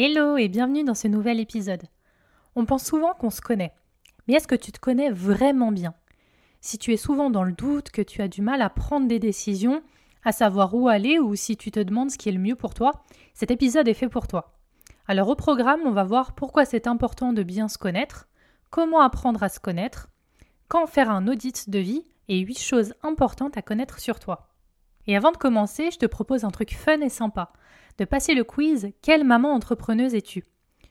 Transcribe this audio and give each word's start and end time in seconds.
Hello 0.00 0.36
et 0.36 0.46
bienvenue 0.46 0.84
dans 0.84 0.94
ce 0.94 1.08
nouvel 1.08 1.40
épisode. 1.40 1.82
On 2.54 2.66
pense 2.66 2.84
souvent 2.84 3.14
qu'on 3.14 3.30
se 3.30 3.40
connaît, 3.40 3.72
mais 4.28 4.34
est-ce 4.34 4.46
que 4.46 4.54
tu 4.54 4.70
te 4.70 4.78
connais 4.78 5.10
vraiment 5.10 5.72
bien? 5.72 5.92
Si 6.60 6.78
tu 6.78 6.92
es 6.92 6.96
souvent 6.96 7.30
dans 7.30 7.42
le 7.42 7.50
doute, 7.50 7.90
que 7.90 8.02
tu 8.02 8.22
as 8.22 8.28
du 8.28 8.40
mal 8.40 8.62
à 8.62 8.70
prendre 8.70 9.08
des 9.08 9.18
décisions, 9.18 9.82
à 10.24 10.30
savoir 10.30 10.72
où 10.72 10.86
aller 10.86 11.18
ou 11.18 11.34
si 11.34 11.56
tu 11.56 11.72
te 11.72 11.80
demandes 11.80 12.12
ce 12.12 12.16
qui 12.16 12.28
est 12.28 12.32
le 12.32 12.38
mieux 12.38 12.54
pour 12.54 12.74
toi, 12.74 13.02
cet 13.34 13.50
épisode 13.50 13.88
est 13.88 13.94
fait 13.94 14.08
pour 14.08 14.28
toi. 14.28 14.56
Alors 15.08 15.30
au 15.30 15.34
programme, 15.34 15.80
on 15.84 15.90
va 15.90 16.04
voir 16.04 16.36
pourquoi 16.36 16.64
c'est 16.64 16.86
important 16.86 17.32
de 17.32 17.42
bien 17.42 17.66
se 17.66 17.76
connaître, 17.76 18.28
comment 18.70 19.00
apprendre 19.00 19.42
à 19.42 19.48
se 19.48 19.58
connaître, 19.58 20.10
quand 20.68 20.86
faire 20.86 21.10
un 21.10 21.26
audit 21.26 21.70
de 21.70 21.78
vie 21.80 22.04
et 22.28 22.38
8 22.38 22.56
choses 22.60 22.94
importantes 23.02 23.56
à 23.56 23.62
connaître 23.62 23.98
sur 23.98 24.20
toi. 24.20 24.47
Et 25.08 25.16
avant 25.16 25.32
de 25.32 25.38
commencer, 25.38 25.90
je 25.90 25.98
te 25.98 26.06
propose 26.06 26.44
un 26.44 26.50
truc 26.50 26.74
fun 26.74 27.00
et 27.00 27.08
sympa 27.08 27.50
de 27.96 28.04
passer 28.04 28.34
le 28.34 28.44
quiz 28.44 28.92
Quelle 29.02 29.24
maman 29.24 29.54
entrepreneuse 29.54 30.14
es-tu? 30.14 30.44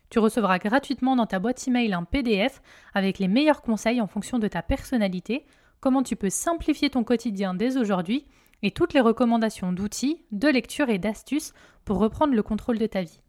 Tu 0.09 0.17
recevras 0.17 0.57
gratuitement 0.57 1.15
dans 1.15 1.27
ta 1.27 1.37
boîte 1.37 1.67
email 1.67 1.93
un 1.93 2.03
PDF 2.03 2.61
avec 2.95 3.19
les 3.19 3.27
meilleurs 3.27 3.61
conseils 3.61 4.01
en 4.01 4.07
fonction 4.07 4.39
de 4.39 4.47
ta 4.47 4.63
personnalité, 4.63 5.45
comment 5.79 6.01
tu 6.01 6.15
peux 6.15 6.31
simplifier 6.31 6.89
ton 6.89 7.03
quotidien 7.03 7.53
dès 7.53 7.77
aujourd'hui 7.77 8.25
et 8.63 8.71
toutes 8.71 8.95
les 8.95 9.01
recommandations 9.01 9.71
d'outils, 9.71 10.25
de 10.31 10.47
lecture 10.47 10.89
et 10.89 10.97
d'astuces 10.97 11.53
pour 11.85 11.99
reprendre 11.99 12.33
le 12.33 12.41
contrôle 12.41 12.79
de 12.79 12.87
ta 12.87 13.03
vie. 13.03 13.21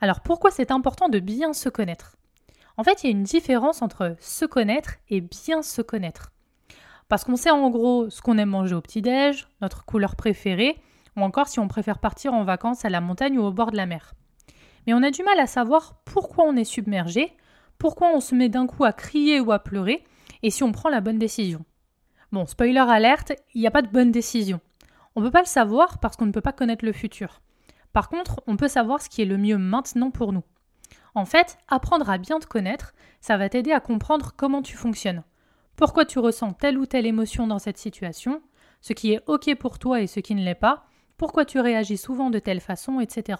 Alors 0.00 0.20
pourquoi 0.20 0.52
c'est 0.52 0.70
important 0.70 1.08
de 1.08 1.18
bien 1.18 1.52
se 1.52 1.68
connaître? 1.68 2.16
En 2.76 2.84
fait, 2.84 3.02
il 3.02 3.06
y 3.06 3.12
a 3.12 3.16
une 3.16 3.24
différence 3.24 3.82
entre 3.82 4.14
se 4.20 4.44
connaître 4.44 4.94
et 5.08 5.20
bien 5.20 5.62
se 5.62 5.82
connaître. 5.82 6.30
Parce 7.12 7.24
qu'on 7.24 7.36
sait 7.36 7.50
en 7.50 7.68
gros 7.68 8.08
ce 8.08 8.22
qu'on 8.22 8.38
aime 8.38 8.48
manger 8.48 8.74
au 8.74 8.80
petit-déj, 8.80 9.46
notre 9.60 9.84
couleur 9.84 10.16
préférée, 10.16 10.80
ou 11.14 11.20
encore 11.20 11.46
si 11.46 11.60
on 11.60 11.68
préfère 11.68 11.98
partir 11.98 12.32
en 12.32 12.42
vacances 12.42 12.86
à 12.86 12.88
la 12.88 13.02
montagne 13.02 13.38
ou 13.38 13.42
au 13.42 13.52
bord 13.52 13.70
de 13.70 13.76
la 13.76 13.84
mer. 13.84 14.14
Mais 14.86 14.94
on 14.94 15.02
a 15.02 15.10
du 15.10 15.22
mal 15.22 15.38
à 15.38 15.46
savoir 15.46 16.00
pourquoi 16.06 16.46
on 16.46 16.56
est 16.56 16.64
submergé, 16.64 17.36
pourquoi 17.76 18.08
on 18.14 18.20
se 18.20 18.34
met 18.34 18.48
d'un 18.48 18.66
coup 18.66 18.84
à 18.84 18.94
crier 18.94 19.40
ou 19.40 19.52
à 19.52 19.58
pleurer, 19.58 20.04
et 20.42 20.48
si 20.48 20.62
on 20.62 20.72
prend 20.72 20.88
la 20.88 21.02
bonne 21.02 21.18
décision. 21.18 21.66
Bon, 22.32 22.46
spoiler 22.46 22.78
alerte, 22.78 23.32
il 23.52 23.60
n'y 23.60 23.66
a 23.66 23.70
pas 23.70 23.82
de 23.82 23.92
bonne 23.92 24.10
décision. 24.10 24.62
On 25.14 25.20
ne 25.20 25.26
peut 25.26 25.32
pas 25.32 25.40
le 25.40 25.46
savoir 25.46 25.98
parce 25.98 26.16
qu'on 26.16 26.24
ne 26.24 26.32
peut 26.32 26.40
pas 26.40 26.52
connaître 26.52 26.86
le 26.86 26.94
futur. 26.94 27.42
Par 27.92 28.08
contre, 28.08 28.40
on 28.46 28.56
peut 28.56 28.68
savoir 28.68 29.02
ce 29.02 29.10
qui 29.10 29.20
est 29.20 29.26
le 29.26 29.36
mieux 29.36 29.58
maintenant 29.58 30.10
pour 30.10 30.32
nous. 30.32 30.44
En 31.14 31.26
fait, 31.26 31.58
apprendre 31.68 32.08
à 32.08 32.16
bien 32.16 32.40
te 32.40 32.46
connaître, 32.46 32.94
ça 33.20 33.36
va 33.36 33.50
t'aider 33.50 33.72
à 33.72 33.80
comprendre 33.80 34.32
comment 34.34 34.62
tu 34.62 34.78
fonctionnes, 34.78 35.24
pourquoi 35.76 36.04
tu 36.04 36.18
ressens 36.18 36.52
telle 36.54 36.78
ou 36.78 36.86
telle 36.86 37.06
émotion 37.06 37.46
dans 37.46 37.58
cette 37.58 37.78
situation, 37.78 38.42
ce 38.80 38.92
qui 38.92 39.12
est 39.12 39.22
OK 39.26 39.54
pour 39.56 39.78
toi 39.78 40.00
et 40.00 40.06
ce 40.06 40.20
qui 40.20 40.34
ne 40.34 40.44
l'est 40.44 40.54
pas, 40.54 40.86
pourquoi 41.16 41.44
tu 41.44 41.60
réagis 41.60 41.96
souvent 41.96 42.30
de 42.30 42.38
telle 42.38 42.60
façon, 42.60 43.00
etc. 43.00 43.38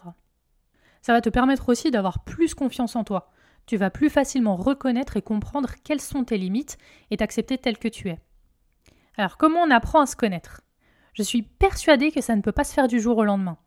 Ça 1.03 1.13
va 1.13 1.21
te 1.21 1.29
permettre 1.29 1.69
aussi 1.69 1.91
d'avoir 1.91 2.25
plus 2.25 2.55
confiance 2.55 2.97
en 2.97 3.05
toi. 3.05 3.31
Tu 3.67 3.77
vas 3.77 3.91
plus 3.91 4.11
facilement 4.11 4.57
reconnaître 4.57 5.17
et 5.17 5.23
comprendre 5.23 5.71
quelles 5.85 6.01
sont 6.01 6.25
tes 6.25 6.39
limites 6.39 6.79
et 7.11 7.17
t'accepter 7.17 7.59
tel 7.59 7.79
que 7.79 7.89
tu 7.89 8.09
es. 8.09 8.21
Alors 9.17 9.37
comment 9.37 9.61
on 9.61 9.71
apprend 9.71 10.01
à 10.01 10.07
se 10.07 10.17
connaître? 10.17 10.63
Je 11.15 11.23
suis 11.23 11.43
persuadée 11.43 12.11
que 12.11 12.21
ça 12.21 12.35
ne 12.35 12.41
peut 12.41 12.53
pas 12.53 12.65
se 12.65 12.73
faire 12.73 12.89
du 12.89 13.01
jour 13.01 13.19
au 13.19 13.25
lendemain. 13.25 13.59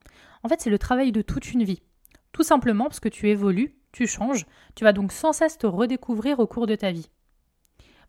En 0.44 0.50
fait, 0.50 0.61
c'est 0.61 0.69
le 0.69 0.79
travail 0.79 1.11
de 1.11 1.22
toute 1.22 1.51
une 1.51 1.63
vie. 1.63 1.84
Tout 2.31 2.44
simplement 2.44 2.85
parce 2.85 3.00
que 3.00 3.09
tu 3.09 3.29
évolues, 3.29 3.78
tu 3.91 4.07
changes, 4.07 4.45
tu 4.75 4.84
vas 4.84 4.94
donc 4.94 5.11
sans 5.11 5.31
cesse 5.31 5.57
te 5.57 5.67
redécouvrir 5.67 6.40
au 6.40 6.47
cours 6.47 6.67
de 6.67 6.75
ta 6.75 6.91
vie. 6.91 7.09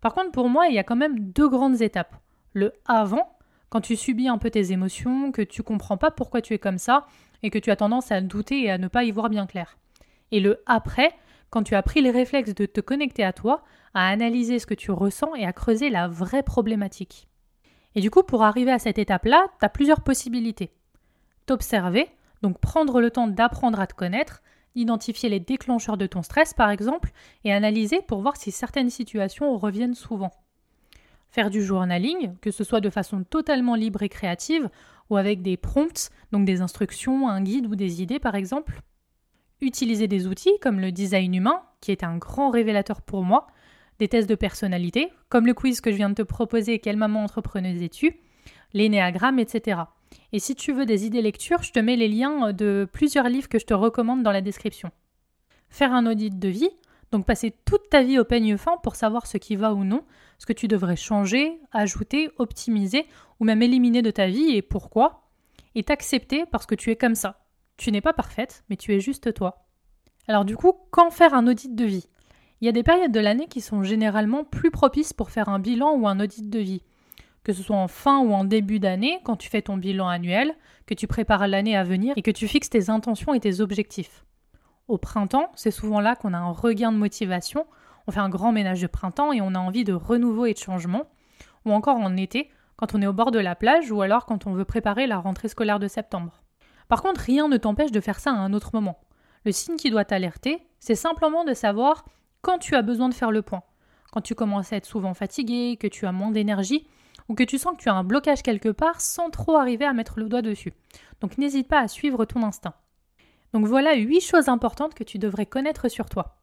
Par 0.01 0.15
contre, 0.15 0.33
pour 0.33 0.49
moi, 0.49 0.69
il 0.69 0.75
y 0.75 0.79
a 0.79 0.85
quand 0.85 0.97
même 0.97 1.19
deux 1.19 1.49
grandes 1.49 1.83
étapes. 1.83 2.17
Le 2.53 2.73
avant 2.87 3.37
quand 3.69 3.81
tu 3.81 3.97
subis 3.97 4.29
un 4.29 4.39
peu 4.39 4.51
tes 4.51 4.73
émotions, 4.73 5.33
que 5.33 5.43
tu 5.43 5.63
comprends 5.63 5.97
pas 5.97 6.11
pourquoi 6.11 6.41
tu 6.41 6.55
es 6.55 6.59
comme 6.59 6.79
ça 6.79 7.07
et 7.43 7.51
que 7.51 7.59
tu 7.59 7.71
as 7.71 7.77
tendance 7.77 8.13
à 8.13 8.21
douter 8.21 8.65
et 8.65 8.71
à 8.71 8.79
ne 8.79 8.89
pas 8.89 9.05
y 9.05 9.11
voir 9.11 9.29
bien 9.29 9.47
clair. 9.47 9.77
Et 10.31 10.41
le 10.41 10.63
après, 10.67 11.13
quand 11.51 11.63
tu 11.63 11.75
as 11.75 11.83
pris 11.83 12.01
les 12.01 12.11
réflexes 12.11 12.55
de 12.55 12.67
te 12.67 12.81
connecter 12.81 13.25
à 13.25 13.33
toi, 13.33 13.65
à 13.95 14.09
analyser 14.09 14.59
ce 14.59 14.67
que 14.67 14.75
tu 14.75 14.91
ressens 14.91 15.35
et 15.35 15.45
à 15.45 15.53
creuser 15.53 15.91
la 15.91 16.09
vraie 16.09 16.43
problématique. 16.43 17.29
Et 17.95 18.01
du 18.01 18.11
coup, 18.11 18.23
pour 18.23 18.43
arriver 18.43 18.73
à 18.73 18.79
cette 18.79 18.99
étape-là, 18.99 19.47
tu 19.59 19.65
as 19.65 19.71
plusieurs 19.71 20.03
possibilités. 20.03 20.71
T'observer, 21.47 22.09
donc 22.43 22.59
prendre 22.61 23.01
le 23.01 23.11
temps 23.11 23.27
d'apprendre 23.27 23.81
à 23.81 23.87
te 23.87 23.95
connaître, 23.95 24.43
identifier 24.77 25.29
les 25.29 25.41
déclencheurs 25.41 25.97
de 25.97 26.07
ton 26.07 26.23
stress 26.23 26.55
par 26.55 26.71
exemple, 26.71 27.11
et 27.45 27.53
analyser 27.53 28.01
pour 28.07 28.21
voir 28.21 28.37
si 28.37 28.53
certaines 28.53 28.91
situations 28.91 29.57
reviennent 29.59 29.95
souvent 29.95 30.31
faire 31.37 31.51
du 31.51 31.63
journaling, 31.63 32.35
que 32.41 32.51
ce 32.51 32.65
soit 32.65 32.81
de 32.81 32.89
façon 32.89 33.23
totalement 33.23 33.75
libre 33.75 34.03
et 34.03 34.09
créative, 34.09 34.71
ou 35.11 35.19
avec 35.19 35.43
des 35.43 35.59
prompts, 35.59 36.09
donc 36.33 36.47
des 36.47 36.63
instructions, 36.63 37.29
un 37.29 37.43
guide 37.43 37.67
ou 37.67 37.77
des 37.77 38.03
idées 38.03 38.19
par 38.19 38.35
exemple. 38.35 38.81
Utiliser 39.61 40.09
des 40.09 40.27
outils 40.27 40.59
comme 40.63 40.81
le 40.81 40.93
design 40.93 41.35
humain, 41.35 41.63
qui 41.83 41.93
est 41.93 42.05
un 42.05 42.17
grand 42.17 42.51
révélateur 42.51 43.03
pour 43.03 43.23
moi, 43.23 43.47
des 43.99 44.09
tests 44.09 44.29
de 44.29 44.35
personnalité, 44.35 45.11
comme 45.29 45.47
le 45.47 45.53
quiz 45.53 45.83
que 45.83 45.91
je 45.91 45.97
viens 45.97 46.11
de 46.11 46.15
te 46.15 46.23
proposer, 46.23 46.79
quelle 46.79 46.97
maman 46.97 47.25
entrepreneuse 47.25 47.83
es-tu, 47.83 48.19
l'énéagramme, 48.73 49.39
etc. 49.39 49.81
Et 50.33 50.39
si 50.39 50.55
tu 50.55 50.73
veux 50.73 50.87
des 50.87 51.07
idées 51.07 51.23
lecture, 51.23 51.63
je 51.63 51.73
te 51.73 51.79
mets 51.79 51.97
les 51.97 52.09
liens 52.09 52.53
de 52.53 52.89
plusieurs 52.93 53.29
livres 53.29 53.49
que 53.49 53.59
je 53.59 53.67
te 53.67 53.75
recommande 53.75 54.23
dans 54.23 54.33
la 54.33 54.41
description. 54.41 54.91
Faire 55.71 55.93
un 55.93 56.07
audit 56.07 56.39
de 56.39 56.49
vie, 56.49 56.71
donc 57.13 57.27
passer 57.27 57.55
toute 57.65 57.89
ta 57.91 58.03
vie 58.03 58.19
au 58.19 58.25
peigne 58.25 58.57
fin 58.57 58.77
pour 58.83 58.97
savoir 58.97 59.27
ce 59.27 59.39
qui 59.39 59.57
va 59.57 59.75
ou 59.75 59.85
non, 59.85 60.03
ce 60.39 60.47
que 60.47 60.53
tu 60.53 60.69
devrais 60.69 60.97
changer, 60.97 61.59
ajouter, 61.73 62.31
optimiser 62.39 63.07
ou 63.41 63.45
même 63.45 63.63
éliminer 63.63 64.03
de 64.03 64.11
ta 64.11 64.27
vie 64.27 64.57
et 64.57 64.63
pourquoi, 64.63 65.29
et 65.75 65.83
t'accepter 65.83 66.47
parce 66.47 66.67
que 66.67 66.75
tu 66.75 66.91
es 66.91 66.97
comme 66.97 67.15
ça. 67.15 67.45
Tu 67.77 67.93
n'es 67.93 68.01
pas 68.01 68.13
parfaite, 68.13 68.65
mais 68.69 68.77
tu 68.77 68.95
es 68.95 69.01
juste 69.01 69.35
toi. 69.35 69.67
Alors 70.29 70.45
du 70.45 70.57
coup, 70.57 70.73
quand 70.91 71.11
faire 71.11 71.35
un 71.35 71.47
audit 71.47 71.75
de 71.75 71.85
vie? 71.85 72.09
Il 72.61 72.67
y 72.67 72.69
a 72.69 72.73
des 72.73 72.83
périodes 72.83 73.13
de 73.13 73.21
l'année 73.21 73.49
qui 73.49 73.61
sont 73.61 73.83
généralement 73.83 74.43
plus 74.43 74.71
propices 74.71 75.13
pour 75.13 75.31
faire 75.31 75.51
un 75.51 75.59
bilan 75.59 75.95
ou 75.95 76.09
un 76.09 76.19
audit 76.21 76.49
de 76.49 76.59
vie. 76.59 76.83
Que 77.47 77.53
ce 77.53 77.63
soit 77.63 77.77
en 77.77 77.87
fin 77.87 78.19
ou 78.19 78.33
en 78.33 78.43
début 78.43 78.81
d'année, 78.81 79.21
quand 79.23 79.37
tu 79.37 79.49
fais 79.49 79.63
ton 79.63 79.77
bilan 79.77 80.09
annuel, 80.09 80.57
que 80.85 80.95
tu 80.95 81.07
prépares 81.07 81.47
l'année 81.47 81.77
à 81.77 81.85
venir 81.85 82.13
et 82.17 82.23
que 82.23 82.33
tu 82.33 82.49
fixes 82.49 82.71
tes 82.71 82.91
intentions 82.91 83.35
et 83.35 83.39
tes 83.39 83.61
objectifs. 83.61 84.25
Au 84.89 84.99
printemps, 84.99 85.53
c'est 85.55 85.71
souvent 85.71 86.01
là 86.01 86.17
qu'on 86.17 86.35
a 86.35 86.39
un 86.39 86.51
regain 86.51 86.91
de 86.91 86.97
motivation, 86.97 87.65
on 88.09 88.11
fait 88.11 88.19
un 88.19 88.29
grand 88.29 88.51
ménage 88.51 88.83
de 88.83 88.89
printemps 88.89 89.33
et 89.33 89.41
on 89.41 89.55
a 89.55 89.61
envie 89.61 89.85
de 89.85 89.93
renouveau 89.93 90.47
et 90.47 90.55
de 90.55 90.59
changement, 90.59 91.05
ou 91.65 91.71
encore 91.71 91.99
en 91.99 92.17
été, 92.17 92.51
quand 92.75 92.97
on 92.97 93.01
est 93.01 93.07
au 93.07 93.13
bord 93.13 93.31
de 93.31 93.39
la 93.39 93.55
plage 93.55 93.93
ou 93.93 94.03
alors 94.03 94.27
quand 94.27 94.49
on 94.49 94.53
veut 94.53 94.65
préparer 94.65 95.07
la 95.07 95.19
rentrée 95.19 95.47
scolaire 95.47 95.79
de 95.79 95.87
septembre. 95.87 96.43
Par 96.89 97.01
contre, 97.01 97.21
rien 97.21 97.47
ne 97.47 97.59
t'empêche 97.59 97.93
de 97.93 98.01
faire 98.01 98.19
ça 98.19 98.33
à 98.33 98.35
un 98.35 98.55
autre 98.55 98.73
moment. 98.75 98.99
Le 99.45 99.53
signe 99.53 99.77
qui 99.77 99.91
doit 99.91 100.05
t'alerter, 100.05 100.67
c'est 100.81 100.97
simplement 100.97 101.45
de 101.45 101.55
savoir 101.55 102.07
quand 102.43 102.59
tu 102.59 102.75
as 102.75 102.83
besoin 102.83 103.09
de 103.09 103.15
faire 103.15 103.31
le 103.31 103.43
point. 103.43 103.63
Quand 104.11 104.21
tu 104.21 104.35
commences 104.35 104.73
à 104.73 104.77
être 104.79 104.85
souvent 104.85 105.15
fatigué, 105.15 105.77
que 105.77 105.87
tu 105.87 106.07
as 106.07 106.13
moins 106.13 106.33
d'énergie, 106.33 106.89
ou 107.29 107.35
que 107.35 107.43
tu 107.43 107.59
sens 107.59 107.77
que 107.77 107.83
tu 107.83 107.89
as 107.89 107.95
un 107.95 108.05
blocage 108.05 108.43
quelque 108.43 108.69
part 108.69 109.01
sans 109.01 109.31
trop 109.31 109.57
arriver 109.57 109.85
à 109.85 109.93
mettre 109.93 110.21
le 110.21 110.29
doigt 110.29 110.43
dessus. 110.43 110.73
Donc 111.21 111.39
n'hésite 111.39 111.69
pas 111.69 111.81
à 111.81 111.89
suivre 111.89 112.25
ton 112.25 112.43
instinct. 112.43 112.75
Donc 113.53 113.67
voilà 113.67 113.95
huit 113.95 114.21
choses 114.21 114.49
importantes 114.49 114.95
que 114.95 115.05
tu 115.05 115.19
devrais 115.19 115.47
connaître 115.47 115.89
sur 115.89 116.09
toi. 116.09 116.37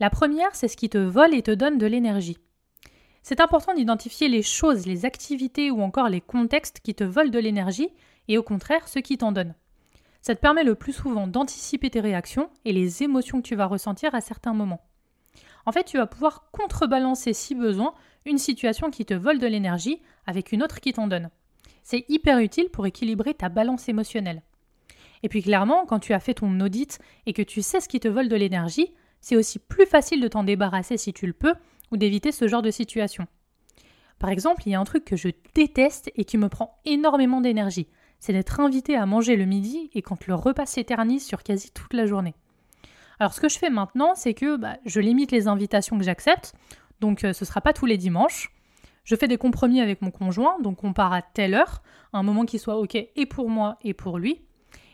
La 0.00 0.10
première, 0.10 0.54
c'est 0.54 0.68
ce 0.68 0.76
qui 0.76 0.88
te 0.88 0.98
vole 0.98 1.34
et 1.34 1.42
te 1.42 1.50
donne 1.50 1.78
de 1.78 1.86
l'énergie. 1.86 2.38
C'est 3.22 3.40
important 3.40 3.74
d'identifier 3.74 4.28
les 4.28 4.42
choses, 4.42 4.86
les 4.86 5.04
activités 5.04 5.70
ou 5.70 5.82
encore 5.82 6.08
les 6.08 6.20
contextes 6.20 6.80
qui 6.80 6.94
te 6.94 7.04
volent 7.04 7.30
de 7.30 7.38
l'énergie 7.38 7.90
et 8.28 8.38
au 8.38 8.42
contraire 8.42 8.88
ceux 8.88 9.00
qui 9.00 9.18
t'en 9.18 9.32
donnent. 9.32 9.54
Ça 10.22 10.34
te 10.34 10.40
permet 10.40 10.64
le 10.64 10.74
plus 10.74 10.92
souvent 10.92 11.26
d'anticiper 11.26 11.90
tes 11.90 12.00
réactions 12.00 12.50
et 12.64 12.72
les 12.72 13.02
émotions 13.02 13.42
que 13.42 13.46
tu 13.46 13.54
vas 13.54 13.66
ressentir 13.66 14.14
à 14.14 14.20
certains 14.20 14.54
moments. 14.54 14.80
En 15.66 15.72
fait, 15.72 15.84
tu 15.84 15.96
vas 15.96 16.06
pouvoir 16.06 16.50
contrebalancer 16.50 17.32
si 17.32 17.54
besoin 17.54 17.94
une 18.24 18.38
situation 18.38 18.90
qui 18.90 19.04
te 19.04 19.14
vole 19.14 19.38
de 19.38 19.46
l'énergie 19.46 20.00
avec 20.26 20.52
une 20.52 20.62
autre 20.62 20.80
qui 20.80 20.92
t'en 20.92 21.06
donne. 21.06 21.30
C'est 21.82 22.04
hyper 22.08 22.38
utile 22.38 22.68
pour 22.70 22.86
équilibrer 22.86 23.34
ta 23.34 23.48
balance 23.48 23.88
émotionnelle. 23.88 24.42
Et 25.22 25.28
puis 25.28 25.42
clairement, 25.42 25.86
quand 25.86 25.98
tu 25.98 26.12
as 26.12 26.20
fait 26.20 26.34
ton 26.34 26.60
audit 26.60 26.98
et 27.26 27.32
que 27.32 27.42
tu 27.42 27.62
sais 27.62 27.80
ce 27.80 27.88
qui 27.88 28.00
te 28.00 28.08
vole 28.08 28.28
de 28.28 28.36
l'énergie, 28.36 28.92
c'est 29.20 29.36
aussi 29.36 29.58
plus 29.58 29.86
facile 29.86 30.20
de 30.20 30.28
t'en 30.28 30.44
débarrasser 30.44 30.96
si 30.96 31.12
tu 31.12 31.26
le 31.26 31.32
peux 31.32 31.54
ou 31.90 31.96
d'éviter 31.96 32.30
ce 32.30 32.46
genre 32.46 32.62
de 32.62 32.70
situation. 32.70 33.26
Par 34.18 34.30
exemple, 34.30 34.62
il 34.66 34.72
y 34.72 34.74
a 34.74 34.80
un 34.80 34.84
truc 34.84 35.04
que 35.04 35.16
je 35.16 35.28
déteste 35.54 36.10
et 36.14 36.24
qui 36.24 36.38
me 36.38 36.48
prend 36.48 36.78
énormément 36.84 37.40
d'énergie, 37.40 37.88
c'est 38.20 38.32
d'être 38.32 38.60
invité 38.60 38.96
à 38.96 39.06
manger 39.06 39.36
le 39.36 39.44
midi 39.44 39.90
et 39.94 40.02
quand 40.02 40.26
le 40.26 40.34
repas 40.34 40.66
s'éternise 40.66 41.24
sur 41.24 41.42
quasi 41.42 41.70
toute 41.70 41.94
la 41.94 42.06
journée. 42.06 42.34
Alors 43.20 43.32
ce 43.32 43.40
que 43.40 43.48
je 43.48 43.58
fais 43.58 43.70
maintenant, 43.70 44.14
c'est 44.14 44.34
que 44.34 44.56
bah, 44.56 44.76
je 44.84 45.00
limite 45.00 45.32
les 45.32 45.48
invitations 45.48 45.98
que 45.98 46.04
j'accepte, 46.04 46.54
donc 47.00 47.24
euh, 47.24 47.32
ce 47.32 47.44
ne 47.44 47.46
sera 47.46 47.60
pas 47.60 47.72
tous 47.72 47.86
les 47.86 47.96
dimanches. 47.96 48.54
Je 49.04 49.16
fais 49.16 49.28
des 49.28 49.38
compromis 49.38 49.80
avec 49.80 50.02
mon 50.02 50.10
conjoint, 50.10 50.60
donc 50.60 50.84
on 50.84 50.92
part 50.92 51.12
à 51.12 51.22
telle 51.22 51.54
heure, 51.54 51.82
un 52.12 52.22
moment 52.22 52.44
qui 52.44 52.58
soit 52.58 52.76
OK 52.76 52.94
et 52.94 53.26
pour 53.26 53.48
moi 53.48 53.78
et 53.82 53.94
pour 53.94 54.18
lui. 54.18 54.42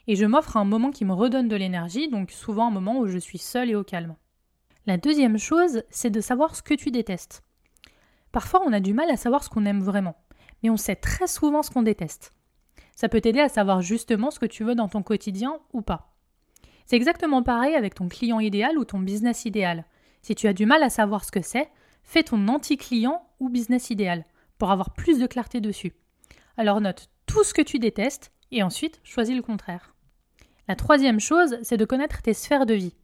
Et 0.06 0.16
je 0.16 0.24
m'offre 0.24 0.56
un 0.56 0.64
moment 0.64 0.90
qui 0.90 1.04
me 1.04 1.12
redonne 1.12 1.48
de 1.48 1.56
l'énergie, 1.56 2.08
donc 2.08 2.30
souvent 2.30 2.68
un 2.68 2.70
moment 2.70 2.98
où 2.98 3.06
je 3.06 3.18
suis 3.18 3.38
seule 3.38 3.70
et 3.70 3.74
au 3.74 3.84
calme. 3.84 4.14
La 4.86 4.98
deuxième 4.98 5.38
chose, 5.38 5.82
c'est 5.90 6.10
de 6.10 6.20
savoir 6.20 6.54
ce 6.54 6.62
que 6.62 6.74
tu 6.74 6.90
détestes. 6.90 7.42
Parfois, 8.32 8.62
on 8.66 8.72
a 8.72 8.80
du 8.80 8.92
mal 8.92 9.10
à 9.10 9.16
savoir 9.16 9.42
ce 9.42 9.48
qu'on 9.48 9.64
aime 9.64 9.82
vraiment, 9.82 10.16
mais 10.62 10.70
on 10.70 10.76
sait 10.76 10.96
très 10.96 11.26
souvent 11.26 11.62
ce 11.62 11.70
qu'on 11.70 11.82
déteste. 11.82 12.34
Ça 12.94 13.08
peut 13.08 13.20
t'aider 13.20 13.40
à 13.40 13.48
savoir 13.48 13.80
justement 13.80 14.30
ce 14.30 14.38
que 14.38 14.46
tu 14.46 14.62
veux 14.62 14.74
dans 14.74 14.88
ton 14.88 15.02
quotidien 15.02 15.58
ou 15.72 15.82
pas. 15.82 16.13
C'est 16.86 16.96
exactement 16.96 17.42
pareil 17.42 17.74
avec 17.74 17.94
ton 17.94 18.08
client 18.08 18.40
idéal 18.40 18.78
ou 18.78 18.84
ton 18.84 18.98
business 18.98 19.44
idéal. 19.44 19.84
Si 20.22 20.34
tu 20.34 20.46
as 20.46 20.52
du 20.52 20.66
mal 20.66 20.82
à 20.82 20.90
savoir 20.90 21.24
ce 21.24 21.32
que 21.32 21.42
c'est, 21.42 21.70
fais 22.02 22.22
ton 22.22 22.48
anti-client 22.48 23.26
ou 23.40 23.48
business 23.48 23.90
idéal 23.90 24.24
pour 24.58 24.70
avoir 24.70 24.92
plus 24.92 25.18
de 25.18 25.26
clarté 25.26 25.60
dessus. 25.60 25.94
Alors 26.56 26.80
note 26.80 27.08
tout 27.26 27.42
ce 27.42 27.54
que 27.54 27.62
tu 27.62 27.78
détestes 27.78 28.32
et 28.50 28.62
ensuite 28.62 29.00
choisis 29.02 29.34
le 29.34 29.42
contraire. 29.42 29.94
La 30.68 30.76
troisième 30.76 31.20
chose, 31.20 31.58
c'est 31.62 31.76
de 31.76 31.84
connaître 31.84 32.22
tes 32.22 32.34
sphères 32.34 32.66
de 32.66 32.74
vie. 32.74 32.94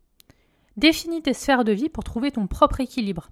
Définis 0.77 1.23
tes 1.23 1.35
sphères 1.35 1.65
de 1.65 1.73
vie 1.73 1.89
pour 1.89 2.05
trouver 2.05 2.31
ton 2.31 2.47
propre 2.47 2.81
équilibre. 2.81 3.31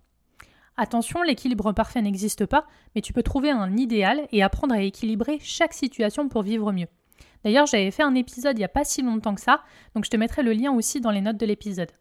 Attention, 0.77 1.23
l'équilibre 1.23 1.73
parfait 1.73 2.03
n'existe 2.03 2.47
pas, 2.47 2.67
mais 2.95 3.01
tu 3.01 3.13
peux 3.13 3.23
trouver 3.23 3.51
un 3.51 3.77
idéal 3.77 4.29
et 4.33 4.43
apprendre 4.43 4.75
à 4.75 4.83
équilibrer 4.83 5.39
chaque 5.41 5.73
situation 5.73 6.29
pour 6.29 6.43
vivre 6.43 6.73
mieux. 6.73 6.89
D'ailleurs, 7.45 7.67
j'avais 7.67 7.91
fait 7.91 8.03
un 8.03 8.15
épisode 8.15 8.57
il 8.57 8.61
n'y 8.61 8.65
a 8.65 8.69
pas 8.69 8.85
si 8.85 9.03
longtemps 9.03 9.35
que 9.35 9.41
ça, 9.41 9.63
donc 9.95 10.05
je 10.05 10.11
te 10.11 10.17
mettrai 10.17 10.43
le 10.43 10.53
lien 10.53 10.73
aussi 10.73 11.01
dans 11.01 11.11
les 11.11 11.21
notes 11.21 11.37
de 11.37 11.47
l'épisode. 11.47 11.93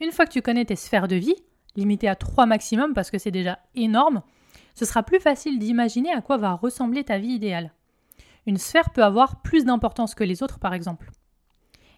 Une 0.00 0.12
fois 0.12 0.26
que 0.26 0.32
tu 0.32 0.42
connais 0.42 0.64
tes 0.64 0.76
sphères 0.76 1.08
de 1.08 1.16
vie, 1.16 1.36
limitées 1.76 2.08
à 2.08 2.16
trois 2.16 2.46
maximum 2.46 2.94
parce 2.94 3.10
que 3.10 3.18
c'est 3.18 3.30
déjà 3.30 3.58
énorme, 3.74 4.22
ce 4.74 4.84
sera 4.84 5.02
plus 5.02 5.20
facile 5.20 5.58
d'imaginer 5.58 6.12
à 6.12 6.20
quoi 6.20 6.36
va 6.36 6.54
ressembler 6.54 7.04
ta 7.04 7.18
vie 7.18 7.34
idéale. 7.34 7.72
Une 8.46 8.58
sphère 8.58 8.90
peut 8.90 9.04
avoir 9.04 9.42
plus 9.42 9.64
d'importance 9.64 10.14
que 10.14 10.24
les 10.24 10.42
autres 10.42 10.58
par 10.58 10.74
exemple. 10.74 11.10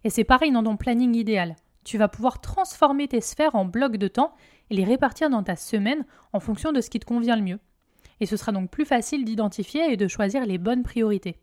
Et 0.04 0.10
c'est 0.10 0.24
pareil 0.24 0.52
dans 0.52 0.62
ton 0.62 0.76
planning 0.76 1.14
idéal. 1.14 1.56
Tu 1.84 1.98
vas 1.98 2.08
pouvoir 2.08 2.40
transformer 2.40 3.08
tes 3.08 3.20
sphères 3.20 3.54
en 3.54 3.64
blocs 3.64 3.96
de 3.96 4.08
temps 4.08 4.34
et 4.70 4.76
les 4.76 4.84
répartir 4.84 5.30
dans 5.30 5.42
ta 5.42 5.56
semaine 5.56 6.04
en 6.32 6.40
fonction 6.40 6.72
de 6.72 6.80
ce 6.80 6.90
qui 6.90 7.00
te 7.00 7.06
convient 7.06 7.36
le 7.36 7.42
mieux. 7.42 7.60
Et 8.20 8.26
ce 8.26 8.36
sera 8.36 8.52
donc 8.52 8.70
plus 8.70 8.84
facile 8.84 9.24
d'identifier 9.24 9.92
et 9.92 9.96
de 9.96 10.08
choisir 10.08 10.44
les 10.46 10.58
bonnes 10.58 10.82
priorités. 10.82 11.38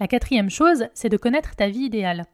La 0.00 0.08
quatrième 0.08 0.48
chose, 0.48 0.86
c'est 0.94 1.10
de 1.10 1.18
connaître 1.18 1.54
ta 1.54 1.68
vie 1.68 1.84
idéale. 1.84 2.24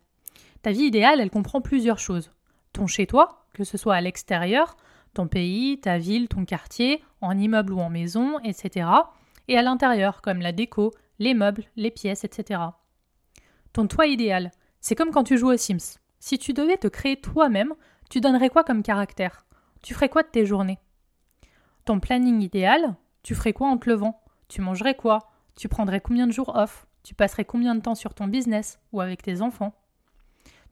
Ta 0.62 0.70
vie 0.70 0.84
idéale, 0.84 1.20
elle 1.20 1.30
comprend 1.30 1.60
plusieurs 1.60 1.98
choses. 1.98 2.30
Ton 2.72 2.86
chez-toi, 2.86 3.44
que 3.54 3.64
ce 3.64 3.76
soit 3.76 3.96
à 3.96 4.00
l'extérieur, 4.00 4.76
ton 5.14 5.26
pays, 5.26 5.80
ta 5.80 5.98
ville, 5.98 6.28
ton 6.28 6.44
quartier, 6.44 7.02
en 7.20 7.36
immeuble 7.36 7.72
ou 7.72 7.80
en 7.80 7.90
maison, 7.90 8.38
etc. 8.44 8.88
Et 9.48 9.58
à 9.58 9.62
l'intérieur, 9.62 10.22
comme 10.22 10.38
la 10.38 10.52
déco, 10.52 10.92
les 11.18 11.34
meubles, 11.34 11.64
les 11.74 11.90
pièces, 11.90 12.22
etc. 12.22 12.60
Ton 13.72 13.88
toit 13.88 14.06
idéal, 14.06 14.52
c'est 14.80 14.94
comme 14.94 15.10
quand 15.10 15.24
tu 15.24 15.36
joues 15.36 15.50
aux 15.50 15.56
Sims. 15.56 15.98
Si 16.20 16.38
tu 16.38 16.52
devais 16.52 16.76
te 16.76 16.86
créer 16.86 17.20
toi-même, 17.20 17.74
tu 18.08 18.20
donnerais 18.20 18.50
quoi 18.50 18.62
comme 18.62 18.84
caractère? 18.84 19.44
Tu 19.82 19.92
ferais 19.92 20.08
quoi 20.08 20.22
de 20.22 20.28
tes 20.28 20.46
journées? 20.46 20.78
Ton 21.84 21.98
planning 21.98 22.42
idéal, 22.42 22.94
tu 23.24 23.34
ferais 23.34 23.52
quoi 23.52 23.66
en 23.66 23.76
te 23.76 23.90
levant? 23.90 24.22
Tu 24.46 24.60
mangerais 24.60 24.94
quoi? 24.94 25.30
Tu 25.56 25.68
prendrais 25.68 26.00
combien 26.00 26.28
de 26.28 26.32
jours 26.32 26.54
off? 26.54 26.86
Tu 27.06 27.14
passerais 27.14 27.44
combien 27.44 27.76
de 27.76 27.80
temps 27.80 27.94
sur 27.94 28.14
ton 28.14 28.26
business 28.26 28.80
ou 28.90 29.00
avec 29.00 29.22
tes 29.22 29.40
enfants? 29.40 29.72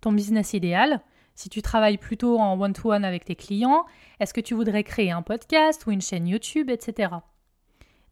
Ton 0.01 0.11
business 0.11 0.53
idéal, 0.53 1.01
si 1.37 1.49
tu 1.49 1.63
travailles 1.63 1.97
plutôt 1.97 2.41
en 2.41 2.61
one-to-one 2.61 3.05
avec 3.05 3.25
tes 3.25 3.37
clients, 3.37 3.87
est-ce 4.19 4.35
que 4.35 4.41
tu 4.41 4.53
voudrais 4.53 4.83
créer 4.83 5.13
un 5.13 5.23
podcast 5.23 5.87
ou 5.87 5.93
une 5.93 6.01
chaîne 6.01 6.27
YouTube, 6.27 6.71
etc. 6.71 7.13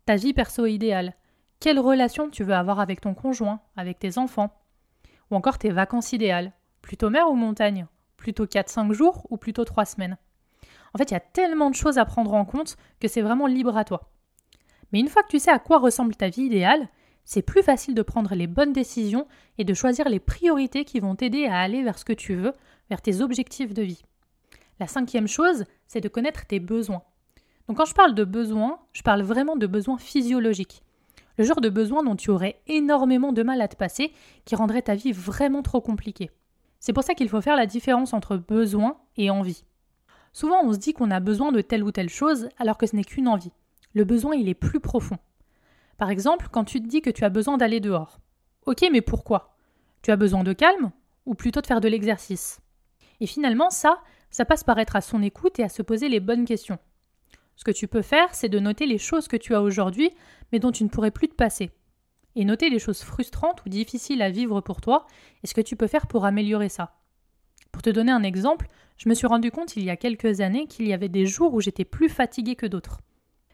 Ta 0.07 0.15
vie 0.15 0.35
perso 0.35 0.67
idéale, 0.67 1.15
quelle 1.59 1.81
relation 1.81 2.31
tu 2.31 2.45
veux 2.45 2.55
avoir 2.55 2.79
avec 2.79 3.01
ton 3.01 3.13
conjoint, 3.13 3.59
avec 3.77 3.99
tes 3.99 4.17
enfants? 4.19 4.57
Ou 5.33 5.35
encore 5.35 5.59
tes 5.59 5.71
vacances 5.71 6.13
idéales, 6.13 6.53
plutôt 6.81 7.11
mer 7.11 7.29
ou 7.29 7.35
montagne? 7.35 7.89
Plutôt 8.17 8.47
4-5 8.47 8.93
jours 8.93 9.27
ou 9.31 9.37
plutôt 9.37 9.65
3 9.65 9.85
semaines? 9.85 10.17
En 10.95 10.99
fait, 10.99 11.11
il 11.11 11.15
y 11.15 11.17
a 11.17 11.21
tellement 11.21 11.71
de 11.71 11.75
choses 11.75 11.99
à 11.99 12.05
prendre 12.05 12.35
en 12.35 12.45
compte 12.45 12.77
que 13.01 13.09
c'est 13.09 13.21
vraiment 13.21 13.49
libre 13.49 13.77
à 13.77 13.85
toi. 13.85 14.13
Mais 14.93 15.01
une 15.01 15.09
fois 15.09 15.25
que 15.25 15.29
tu 15.29 15.41
sais 15.41 15.51
à 15.51 15.59
quoi 15.59 15.81
ressemble 15.81 16.15
ta 16.15 16.29
vie 16.29 16.43
idéale, 16.43 16.89
c'est 17.25 17.43
plus 17.43 17.63
facile 17.63 17.95
de 17.95 18.03
prendre 18.03 18.35
les 18.35 18.47
bonnes 18.47 18.73
décisions 18.73 19.27
et 19.59 19.65
de 19.65 19.75
choisir 19.75 20.09
les 20.09 20.21
priorités 20.21 20.85
qui 20.85 21.01
vont 21.01 21.15
t'aider 21.15 21.47
à 21.47 21.61
aller 21.61 21.83
vers 21.83 21.99
ce 21.99 22.05
que 22.05 22.13
tu 22.13 22.35
veux, 22.35 22.53
vers 22.91 23.01
tes 23.03 23.21
objectifs 23.21 23.75
de 23.75 23.83
vie. 23.83 24.03
La 24.81 24.87
cinquième 24.87 25.29
chose, 25.29 25.65
c'est 25.87 26.01
de 26.01 26.09
connaître 26.09 26.47
tes 26.47 26.61
besoins. 26.61 27.03
Donc 27.69 27.77
quand 27.77 27.85
je 27.85 27.95
parle 27.95 28.15
de 28.15 28.25
besoins, 28.25 28.81
je 28.93 29.03
parle 29.03 29.23
vraiment 29.23 29.57
de 29.57 29.67
besoins 29.67 29.99
physiologiques. 29.99 30.83
Le 31.39 31.45
genre 31.45 31.61
de 31.61 31.69
besoins 31.69 32.03
dont 32.03 32.17
tu 32.17 32.31
aurais 32.31 32.61
énormément 32.67 33.33
de 33.33 33.43
mal 33.43 33.61
à 33.63 33.69
te 33.69 33.77
passer, 33.77 34.13
qui 34.45 34.57
rendrait 34.57 34.83
ta 34.83 34.95
vie 34.95 35.13
vraiment 35.13 35.63
trop 35.63 35.81
compliquée. 35.81 36.31
C'est 36.81 36.93
pour 36.93 37.05
ça 37.05 37.15
qu'il 37.15 37.29
faut 37.29 37.41
faire 37.41 37.57
la 37.57 37.67
différence 37.67 38.13
entre 38.13 38.37
besoin 38.37 38.99
et 39.17 39.31
envie. 39.31 39.65
Souvent 40.33 40.63
on 40.65 40.73
se 40.73 40.79
dit 40.79 40.93
qu'on 40.93 41.11
a 41.11 41.21
besoin 41.21 41.53
de 41.53 41.61
telle 41.61 41.85
ou 41.85 41.93
telle 41.93 42.09
chose 42.09 42.49
alors 42.59 42.77
que 42.77 42.87
ce 42.87 42.97
n'est 42.97 43.05
qu'une 43.05 43.29
envie. 43.29 43.53
Le 43.95 44.05
besoin 44.05 44.35
il 44.35 44.49
est 44.49 44.55
plus 44.55 44.81
profond. 44.81 45.19
Par 46.03 46.11
exemple, 46.11 46.49
quand 46.51 46.65
tu 46.65 46.83
te 46.83 46.89
dis 46.89 47.01
que 47.01 47.11
tu 47.11 47.23
as 47.23 47.29
besoin 47.29 47.57
d'aller 47.59 47.79
dehors. 47.79 48.19
Ok, 48.67 48.85
mais 48.91 49.03
pourquoi? 49.03 49.55
Tu 50.03 50.11
as 50.11 50.17
besoin 50.17 50.43
de 50.43 50.53
calme 50.53 50.91
ou 51.27 51.37
plutôt 51.37 51.61
de 51.61 51.67
faire 51.69 51.81
de 51.81 51.87
l'exercice? 51.87 52.61
Et 53.21 53.29
finalement, 53.29 53.71
ça, 53.71 54.01
ça 54.29 54.45
passe 54.45 54.65
par 54.65 54.81
être 54.81 54.97
à 54.97 55.01
son 55.01 55.23
écoute 55.23 55.61
et 55.61 55.63
à 55.63 55.69
se 55.69 55.81
poser 55.81 56.09
les 56.09 56.19
bonnes 56.19 56.45
questions. 56.45 56.81
Ce 57.55 57.63
que 57.63 57.71
tu 57.71 57.87
peux 57.87 58.03
faire, 58.03 58.35
c'est 58.35 58.49
de 58.49 58.59
noter 58.59 58.87
les 58.87 58.99
choses 58.99 59.29
que 59.29 59.37
tu 59.37 59.55
as 59.55 59.63
aujourd'hui, 59.63 60.11
mais 60.51 60.59
dont 60.59 60.73
tu 60.73 60.83
ne 60.83 60.89
pourrais 60.89 61.13
plus 61.13 61.29
te 61.29 61.37
passer. 61.37 61.71
Et 62.35 62.45
noter 62.45 62.69
les 62.69 62.81
choses 62.81 63.03
frustrantes 63.03 63.65
ou 63.65 63.69
difficiles 63.69 64.23
à 64.23 64.31
vivre 64.31 64.61
pour 64.61 64.81
toi 64.81 65.07
et 65.45 65.47
ce 65.47 65.55
que 65.55 65.61
tu 65.61 65.77
peux 65.77 65.87
faire 65.87 66.09
pour 66.09 66.25
améliorer 66.25 66.69
ça. 66.69 66.97
Pour 67.71 67.83
te 67.83 67.91
donner 67.91 68.11
un 68.11 68.25
exemple, 68.25 68.67
je 68.97 69.09
me 69.09 69.15
suis 69.15 69.29
rendu 69.29 69.53
compte 69.53 69.77
il 69.77 69.85
y 69.85 69.91
a 69.91 69.97
quelques 69.97 70.41
années 70.41 70.67
qu'il 70.67 70.89
y 70.89 70.95
avait 70.95 71.09
des 71.09 71.27
jours 71.27 71.55
où 71.55 71.61
j'étais 71.61 71.85
plus 71.85 72.09
fatiguée 72.09 72.57
que 72.57 72.67
d'autres. 72.67 72.99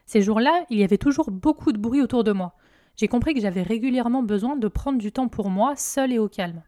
Ces 0.09 0.23
jours-là, 0.23 0.65
il 0.71 0.79
y 0.79 0.83
avait 0.83 0.97
toujours 0.97 1.29
beaucoup 1.29 1.71
de 1.71 1.77
bruit 1.77 2.01
autour 2.01 2.23
de 2.23 2.31
moi. 2.31 2.55
J'ai 2.95 3.07
compris 3.07 3.35
que 3.35 3.41
j'avais 3.41 3.61
régulièrement 3.61 4.23
besoin 4.23 4.55
de 4.55 4.67
prendre 4.67 4.97
du 4.97 5.11
temps 5.11 5.27
pour 5.27 5.51
moi, 5.51 5.75
seul 5.75 6.11
et 6.11 6.17
au 6.17 6.27
calme. 6.27 6.63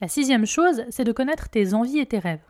La 0.00 0.08
sixième 0.08 0.46
chose, 0.46 0.82
c'est 0.88 1.04
de 1.04 1.12
connaître 1.12 1.50
tes 1.50 1.74
envies 1.74 1.98
et 1.98 2.06
tes 2.06 2.18
rêves. 2.18 2.40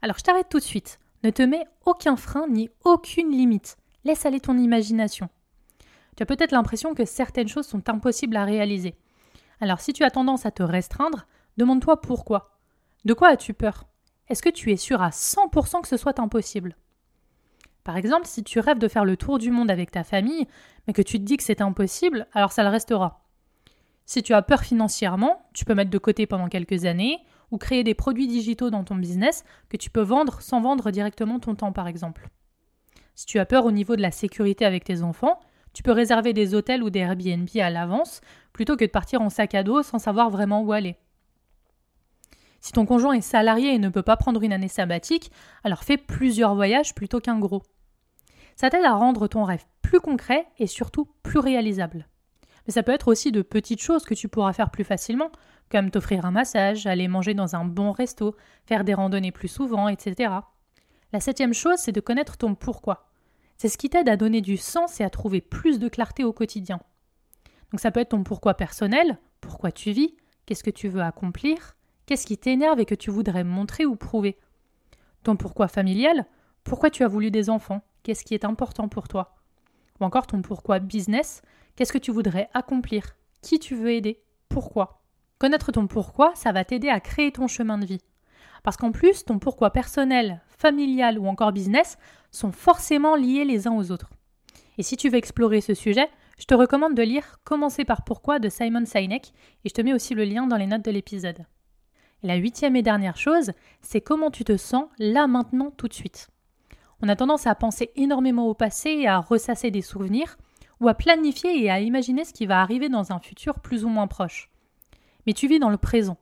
Alors 0.00 0.16
je 0.16 0.22
t'arrête 0.22 0.48
tout 0.48 0.60
de 0.60 0.64
suite. 0.64 0.98
Ne 1.24 1.28
te 1.28 1.42
mets 1.42 1.66
aucun 1.84 2.16
frein 2.16 2.46
ni 2.48 2.70
aucune 2.84 3.30
limite. 3.30 3.76
Laisse 4.04 4.24
aller 4.24 4.40
ton 4.40 4.56
imagination. 4.56 5.28
Tu 6.16 6.22
as 6.22 6.26
peut-être 6.26 6.52
l'impression 6.52 6.94
que 6.94 7.04
certaines 7.04 7.48
choses 7.48 7.66
sont 7.66 7.86
impossibles 7.90 8.38
à 8.38 8.46
réaliser. 8.46 8.94
Alors 9.60 9.80
si 9.80 9.92
tu 9.92 10.04
as 10.04 10.10
tendance 10.10 10.46
à 10.46 10.50
te 10.52 10.62
restreindre, 10.62 11.26
demande-toi 11.58 12.00
pourquoi. 12.00 12.58
De 13.04 13.12
quoi 13.12 13.28
as-tu 13.28 13.52
peur? 13.52 13.84
Est-ce 14.30 14.42
que 14.42 14.48
tu 14.48 14.72
es 14.72 14.76
sûr 14.78 15.02
à 15.02 15.10
100% 15.10 15.82
que 15.82 15.88
ce 15.88 15.98
soit 15.98 16.18
impossible? 16.18 16.76
Par 17.86 17.96
exemple, 17.96 18.26
si 18.26 18.42
tu 18.42 18.58
rêves 18.58 18.80
de 18.80 18.88
faire 18.88 19.04
le 19.04 19.16
tour 19.16 19.38
du 19.38 19.52
monde 19.52 19.70
avec 19.70 19.92
ta 19.92 20.02
famille, 20.02 20.48
mais 20.86 20.92
que 20.92 21.02
tu 21.02 21.20
te 21.20 21.24
dis 21.24 21.36
que 21.36 21.44
c'est 21.44 21.60
impossible, 21.60 22.26
alors 22.32 22.50
ça 22.50 22.64
le 22.64 22.68
restera. 22.68 23.24
Si 24.06 24.24
tu 24.24 24.34
as 24.34 24.42
peur 24.42 24.62
financièrement, 24.62 25.46
tu 25.54 25.64
peux 25.64 25.74
mettre 25.74 25.92
de 25.92 25.98
côté 25.98 26.26
pendant 26.26 26.48
quelques 26.48 26.84
années 26.84 27.20
ou 27.52 27.58
créer 27.58 27.84
des 27.84 27.94
produits 27.94 28.26
digitaux 28.26 28.70
dans 28.70 28.82
ton 28.82 28.96
business 28.96 29.44
que 29.68 29.76
tu 29.76 29.88
peux 29.88 30.02
vendre 30.02 30.40
sans 30.40 30.60
vendre 30.60 30.90
directement 30.90 31.38
ton 31.38 31.54
temps 31.54 31.70
par 31.70 31.86
exemple. 31.86 32.28
Si 33.14 33.24
tu 33.24 33.38
as 33.38 33.46
peur 33.46 33.64
au 33.64 33.70
niveau 33.70 33.94
de 33.94 34.02
la 34.02 34.10
sécurité 34.10 34.64
avec 34.64 34.82
tes 34.82 35.02
enfants, 35.02 35.38
tu 35.72 35.84
peux 35.84 35.92
réserver 35.92 36.32
des 36.32 36.56
hôtels 36.56 36.82
ou 36.82 36.90
des 36.90 36.98
Airbnb 36.98 37.48
à 37.60 37.70
l'avance 37.70 38.20
plutôt 38.52 38.76
que 38.76 38.84
de 38.84 38.90
partir 38.90 39.20
en 39.20 39.30
sac 39.30 39.54
à 39.54 39.62
dos 39.62 39.84
sans 39.84 40.00
savoir 40.00 40.30
vraiment 40.30 40.62
où 40.62 40.72
aller. 40.72 40.96
Si 42.60 42.72
ton 42.72 42.84
conjoint 42.84 43.12
est 43.12 43.20
salarié 43.20 43.74
et 43.74 43.78
ne 43.78 43.90
peut 43.90 44.02
pas 44.02 44.16
prendre 44.16 44.42
une 44.42 44.52
année 44.52 44.66
sabbatique, 44.66 45.30
alors 45.62 45.84
fais 45.84 45.96
plusieurs 45.96 46.56
voyages 46.56 46.96
plutôt 46.96 47.20
qu'un 47.20 47.38
gros. 47.38 47.62
Ça 48.56 48.70
t'aide 48.70 48.84
à 48.84 48.94
rendre 48.94 49.28
ton 49.28 49.44
rêve 49.44 49.64
plus 49.82 50.00
concret 50.00 50.46
et 50.58 50.66
surtout 50.66 51.08
plus 51.22 51.38
réalisable. 51.38 52.08
Mais 52.66 52.72
ça 52.72 52.82
peut 52.82 52.92
être 52.92 53.08
aussi 53.08 53.30
de 53.30 53.42
petites 53.42 53.82
choses 53.82 54.04
que 54.04 54.14
tu 54.14 54.28
pourras 54.28 54.52
faire 54.52 54.70
plus 54.70 54.82
facilement, 54.82 55.30
comme 55.70 55.90
t'offrir 55.90 56.24
un 56.24 56.30
massage, 56.30 56.86
aller 56.86 57.06
manger 57.06 57.34
dans 57.34 57.54
un 57.54 57.64
bon 57.64 57.92
resto, 57.92 58.34
faire 58.64 58.82
des 58.82 58.94
randonnées 58.94 59.30
plus 59.30 59.48
souvent, 59.48 59.88
etc. 59.88 60.32
La 61.12 61.20
septième 61.20 61.54
chose, 61.54 61.78
c'est 61.78 61.92
de 61.92 62.00
connaître 62.00 62.36
ton 62.36 62.54
pourquoi. 62.54 63.08
C'est 63.58 63.68
ce 63.68 63.78
qui 63.78 63.88
t'aide 63.88 64.08
à 64.08 64.16
donner 64.16 64.40
du 64.40 64.56
sens 64.56 65.00
et 65.00 65.04
à 65.04 65.10
trouver 65.10 65.40
plus 65.40 65.78
de 65.78 65.88
clarté 65.88 66.24
au 66.24 66.32
quotidien. 66.32 66.80
Donc 67.70 67.80
ça 67.80 67.90
peut 67.90 68.00
être 68.00 68.10
ton 68.10 68.24
pourquoi 68.24 68.54
personnel, 68.54 69.18
pourquoi 69.40 69.70
tu 69.70 69.92
vis, 69.92 70.16
qu'est-ce 70.44 70.64
que 70.64 70.70
tu 70.70 70.88
veux 70.88 71.02
accomplir, 71.02 71.76
qu'est-ce 72.06 72.26
qui 72.26 72.38
t'énerve 72.38 72.80
et 72.80 72.86
que 72.86 72.94
tu 72.94 73.10
voudrais 73.10 73.44
montrer 73.44 73.86
ou 73.86 73.96
prouver. 73.96 74.38
Ton 75.22 75.36
pourquoi 75.36 75.68
familial, 75.68 76.26
pourquoi 76.64 76.90
tu 76.90 77.04
as 77.04 77.08
voulu 77.08 77.30
des 77.30 77.50
enfants, 77.50 77.82
Qu'est-ce 78.06 78.24
qui 78.24 78.34
est 78.34 78.44
important 78.44 78.86
pour 78.86 79.08
toi 79.08 79.34
Ou 79.98 80.04
encore 80.04 80.28
ton 80.28 80.40
pourquoi 80.40 80.78
business 80.78 81.42
Qu'est-ce 81.74 81.92
que 81.92 81.98
tu 81.98 82.12
voudrais 82.12 82.48
accomplir 82.54 83.16
Qui 83.42 83.58
tu 83.58 83.74
veux 83.74 83.90
aider 83.90 84.22
Pourquoi 84.48 85.02
Connaître 85.40 85.72
ton 85.72 85.88
pourquoi, 85.88 86.32
ça 86.36 86.52
va 86.52 86.64
t'aider 86.64 86.88
à 86.88 87.00
créer 87.00 87.32
ton 87.32 87.48
chemin 87.48 87.78
de 87.78 87.84
vie. 87.84 88.00
Parce 88.62 88.76
qu'en 88.76 88.92
plus, 88.92 89.24
ton 89.24 89.40
pourquoi 89.40 89.70
personnel, 89.70 90.40
familial 90.56 91.18
ou 91.18 91.26
encore 91.26 91.50
business 91.50 91.98
sont 92.30 92.52
forcément 92.52 93.16
liés 93.16 93.44
les 93.44 93.66
uns 93.66 93.74
aux 93.76 93.90
autres. 93.90 94.10
Et 94.78 94.84
si 94.84 94.96
tu 94.96 95.08
veux 95.08 95.18
explorer 95.18 95.60
ce 95.60 95.74
sujet, 95.74 96.08
je 96.38 96.44
te 96.44 96.54
recommande 96.54 96.94
de 96.94 97.02
lire 97.02 97.40
Commencer 97.42 97.84
par 97.84 98.04
pourquoi 98.04 98.38
de 98.38 98.48
Simon 98.48 98.86
Sinek 98.86 99.32
et 99.64 99.68
je 99.68 99.74
te 99.74 99.82
mets 99.82 99.94
aussi 99.94 100.14
le 100.14 100.22
lien 100.22 100.46
dans 100.46 100.58
les 100.58 100.68
notes 100.68 100.84
de 100.84 100.92
l'épisode. 100.92 101.44
la 102.22 102.36
huitième 102.36 102.76
et 102.76 102.82
dernière 102.82 103.16
chose, 103.16 103.50
c'est 103.82 104.00
comment 104.00 104.30
tu 104.30 104.44
te 104.44 104.56
sens 104.56 104.84
là 105.00 105.26
maintenant 105.26 105.72
tout 105.72 105.88
de 105.88 105.92
suite. 105.92 106.28
On 107.02 107.08
a 107.08 107.16
tendance 107.16 107.46
à 107.46 107.54
penser 107.54 107.90
énormément 107.96 108.46
au 108.46 108.54
passé 108.54 108.90
et 108.90 109.08
à 109.08 109.18
ressasser 109.18 109.70
des 109.70 109.82
souvenirs, 109.82 110.38
ou 110.80 110.88
à 110.88 110.94
planifier 110.94 111.62
et 111.62 111.70
à 111.70 111.80
imaginer 111.80 112.24
ce 112.24 112.32
qui 112.32 112.46
va 112.46 112.60
arriver 112.60 112.88
dans 112.88 113.12
un 113.12 113.18
futur 113.18 113.60
plus 113.60 113.84
ou 113.84 113.88
moins 113.88 114.06
proche. 114.06 114.50
Mais 115.26 115.32
tu 115.32 115.48
vis 115.48 115.58
dans 115.58 115.70
le 115.70 115.76
présent. 115.76 116.18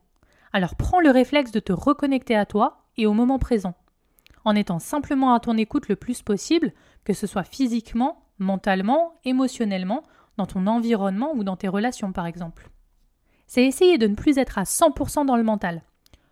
Alors 0.53 0.75
prends 0.75 0.99
le 0.99 1.11
réflexe 1.11 1.51
de 1.51 1.59
te 1.59 1.73
reconnecter 1.73 2.35
à 2.35 2.45
toi 2.45 2.85
et 2.97 3.05
au 3.05 3.13
moment 3.13 3.39
présent, 3.39 3.75
en 4.45 4.55
étant 4.55 4.79
simplement 4.79 5.33
à 5.33 5.39
ton 5.39 5.57
écoute 5.57 5.89
le 5.89 5.95
plus 5.95 6.21
possible, 6.21 6.73
que 7.03 7.13
ce 7.13 7.27
soit 7.27 7.43
physiquement, 7.43 8.23
mentalement, 8.39 9.13
émotionnellement, 9.25 10.03
dans 10.37 10.45
ton 10.45 10.67
environnement 10.67 11.33
ou 11.33 11.43
dans 11.43 11.57
tes 11.57 11.67
relations 11.67 12.11
par 12.11 12.25
exemple. 12.25 12.69
C'est 13.47 13.65
essayer 13.65 13.97
de 13.97 14.07
ne 14.07 14.15
plus 14.15 14.37
être 14.37 14.57
à 14.57 14.63
100% 14.63 15.25
dans 15.25 15.37
le 15.37 15.43
mental. 15.43 15.83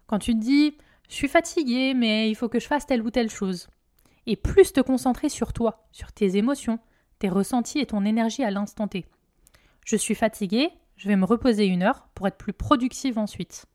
Quand 0.08 0.20
tu 0.20 0.34
te 0.34 0.40
dis 0.40 0.78
je 1.10 1.16
suis 1.16 1.28
fatigué 1.28 1.94
mais 1.94 2.30
il 2.30 2.36
faut 2.36 2.50
que 2.50 2.60
je 2.60 2.68
fasse 2.68 2.86
telle 2.86 3.02
ou 3.02 3.12
telle 3.12 3.30
chose. 3.30 3.68
Et 4.26 4.36
plus 4.36 4.74
te 4.74 4.82
concentrer 4.82 5.30
sur 5.30 5.54
toi, 5.54 5.88
sur 5.92 6.12
tes 6.12 6.38
émotions, 6.38 6.80
tes 7.20 7.30
ressentis 7.30 7.80
et 7.80 7.86
ton 7.86 8.06
énergie 8.06 8.44
à 8.44 8.52
l'instant 8.52 8.88
T. 8.88 9.06
Je 9.86 9.96
suis 9.96 10.16
fatigué, 10.16 10.70
je 10.96 11.08
vais 11.08 11.16
me 11.16 11.26
reposer 11.26 11.66
une 11.66 11.84
heure 11.84 12.08
pour 12.16 12.28
être 12.28 12.38
plus 12.38 12.54
productive 12.54 13.18
ensuite. 13.18 13.66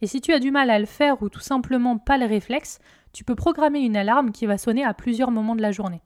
Et 0.00 0.06
si 0.06 0.20
tu 0.20 0.32
as 0.32 0.38
du 0.38 0.50
mal 0.50 0.70
à 0.70 0.78
le 0.78 0.86
faire 0.86 1.22
ou 1.22 1.28
tout 1.28 1.40
simplement 1.40 1.98
pas 1.98 2.18
le 2.18 2.26
réflexe, 2.26 2.78
tu 3.12 3.24
peux 3.24 3.34
programmer 3.34 3.80
une 3.80 3.96
alarme 3.96 4.30
qui 4.30 4.46
va 4.46 4.58
sonner 4.58 4.84
à 4.84 4.94
plusieurs 4.94 5.30
moments 5.30 5.56
de 5.56 5.62
la 5.62 5.72
journée. 5.72 6.02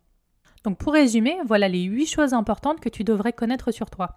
Donc 0.65 0.79
pour 0.79 0.93
résumer, 0.93 1.37
voilà 1.45 1.69
les 1.69 1.83
8 1.83 2.07
choses 2.07 2.35
importantes 2.35 2.81
que 2.81 2.89
tu 2.89 3.05
devrais 3.05 3.33
connaître 3.33 3.71
sur 3.73 3.91
toi. 3.91 4.15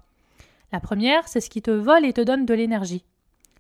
La 0.72 0.80
première, 0.80 1.28
c'est 1.28 1.42
ce 1.42 1.50
qui 1.50 1.62
te 1.62 1.72
vole 1.72 2.06
et 2.06 2.14
te 2.14 2.22
donne 2.22 2.46
de 2.46 2.54
l'énergie. 2.54 3.04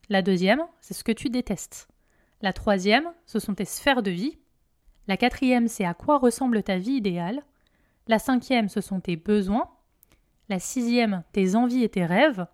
La 0.09 0.21
deuxième, 0.21 0.61
c'est 0.81 0.93
ce 0.93 1.03
que 1.03 1.11
tu 1.11 1.29
détestes. 1.29 1.87
La 2.41 2.53
troisième, 2.53 3.11
ce 3.25 3.39
sont 3.39 3.55
tes 3.55 3.65
sphères 3.65 4.03
de 4.03 4.11
vie. 4.11 4.37
La 5.07 5.17
quatrième, 5.17 5.67
c'est 5.67 5.85
à 5.85 5.93
quoi 5.93 6.17
ressemble 6.17 6.63
ta 6.63 6.77
vie 6.77 6.93
idéale. 6.93 7.43
La 8.07 8.19
cinquième, 8.19 8.69
ce 8.69 8.81
sont 8.81 8.99
tes 8.99 9.15
besoins. 9.15 9.69
La 10.49 10.59
sixième, 10.59 11.23
tes 11.31 11.55
envies 11.55 11.83
et 11.83 11.89
tes 11.89 12.05
rêves. 12.05 12.45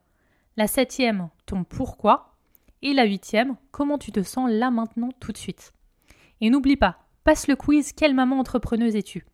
La 0.58 0.68
septième, 0.68 1.30
ton 1.46 1.64
pourquoi. 1.64 2.36
Et 2.82 2.94
la 2.94 3.06
huitième, 3.06 3.56
comment 3.72 3.98
tu 3.98 4.12
te 4.12 4.24
sens 4.24 4.50
là 4.50 4.72
maintenant 4.72 5.10
tout 5.20 5.32
de 5.32 5.38
suite. 5.38 5.74
Et 6.42 6.50
n'oublie 6.50 6.78
pas, 6.78 7.00
passe 7.24 7.48
le 7.48 7.56
quiz 7.56 7.94
Quelle 7.94 8.16
maman 8.16 8.40
entrepreneuse 8.40 8.96
es-tu? 8.96 9.26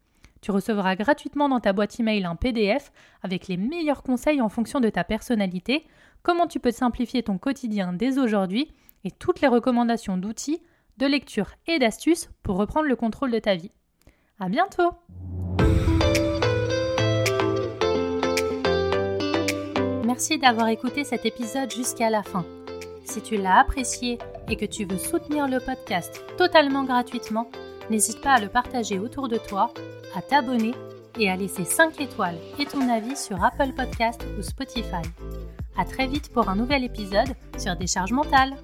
Tu 0.42 0.52
recevras 0.52 0.96
gratuitement 0.96 1.50
dans 1.50 1.60
ta 1.60 1.74
boîte 1.74 2.00
email 2.00 2.26
un 2.26 2.36
PDF 2.36 2.92
avec 3.24 3.48
les 3.48 3.58
meilleurs 3.58 4.04
conseils 4.04 4.42
en 4.42 4.50
fonction 4.50 4.80
de 4.80 4.90
ta 4.90 5.04
personnalité, 5.04 5.88
comment 6.22 6.48
tu 6.48 6.60
peux 6.60 6.72
simplifier 6.72 7.24
ton 7.24 7.38
quotidien 7.38 7.94
dès 7.94 8.20
aujourd'hui 8.20 8.72
et 9.04 9.12
toutes 9.12 9.42
les 9.42 9.48
recommandations 9.48 10.18
d'outils, 10.18 10.62
de 10.98 11.06
lecture 11.06 11.52
et 11.68 11.80
d'astuces 11.80 12.30
pour 12.44 12.58
reprendre 12.58 12.88
le 12.88 12.96
contrôle 12.96 13.32
de 13.32 13.40
ta 13.40 13.56
vie. 13.56 13.72
À 14.40 14.50
bientôt! 14.50 14.92
Merci 20.06 20.38
d'avoir 20.38 20.70
écouté 20.70 21.04
cet 21.04 21.26
épisode 21.26 21.72
jusqu'à 21.72 22.10
la 22.10 22.24
fin. 22.24 22.46
Si 23.04 23.22
tu 23.22 23.38
l'as 23.38 23.60
apprécié 23.60 24.18
et 24.50 24.56
que 24.56 24.66
tu 24.66 24.86
veux 24.86 24.98
soutenir 24.98 25.48
le 25.48 25.60
podcast 25.60 26.24
totalement 26.38 26.84
gratuitement, 26.84 27.50
n'hésite 27.90 28.22
pas 28.22 28.34
à 28.34 28.40
le 28.40 28.50
partager 28.50 29.00
autour 29.00 29.28
de 29.28 29.38
toi, 29.38 29.74
à 30.16 30.22
t'abonner 30.22 30.74
et 31.20 31.30
à 31.30 31.36
laisser 31.36 31.66
5 31.66 32.00
étoiles 32.00 32.38
et 32.60 32.66
ton 32.66 32.88
avis 32.90 33.16
sur 33.16 33.44
Apple 33.44 33.74
Podcast 33.76 34.24
ou 34.38 34.42
Spotify. 34.42 35.04
À 35.78 35.86
très 35.86 36.08
vite 36.08 36.32
pour 36.32 36.50
un 36.50 36.56
nouvel 36.56 36.84
épisode 36.84 37.36
sur 37.58 37.76
Décharge 37.76 38.12
mentale. 38.12 38.56